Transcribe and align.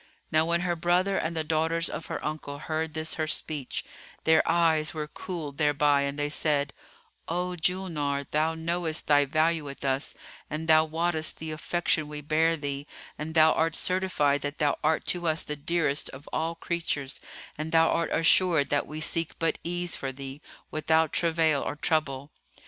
Now 0.31 0.47
when 0.47 0.61
her 0.61 0.75
brother 0.75 1.15
and 1.19 1.37
the 1.37 1.43
daughters 1.43 1.87
of 1.87 2.07
her 2.07 2.25
uncle 2.25 2.57
heard 2.57 2.95
this 2.95 3.13
her 3.21 3.27
speech, 3.27 3.85
their 4.23 4.41
eyes 4.49 4.95
were 4.95 5.07
cooled 5.07 5.59
thereby 5.59 6.01
and 6.01 6.17
they 6.17 6.27
said, 6.27 6.73
"O 7.27 7.55
Julnar, 7.55 8.23
thou 8.31 8.55
knowest 8.55 9.05
thy 9.05 9.25
value 9.25 9.63
with 9.63 9.85
us 9.85 10.15
and 10.49 10.67
thou 10.67 10.85
wottest 10.85 11.37
the 11.37 11.51
affection 11.51 12.07
we 12.07 12.21
bear 12.21 12.57
thee 12.57 12.87
and 13.19 13.35
thou 13.35 13.53
art 13.53 13.75
certified 13.75 14.41
that 14.41 14.57
thou 14.57 14.75
art 14.83 15.05
to 15.05 15.27
us 15.27 15.43
the 15.43 15.55
dearest 15.55 16.09
of 16.09 16.27
all 16.33 16.55
creatures 16.55 17.21
and 17.55 17.71
thou 17.71 17.87
art 17.91 18.09
assured 18.11 18.69
that 18.71 18.87
we 18.87 19.01
seek 19.01 19.37
but 19.37 19.59
ease 19.63 19.95
for 19.95 20.11
thee, 20.11 20.41
without 20.71 21.13
travail 21.13 21.61
or 21.61 21.75
trouble. 21.75 22.31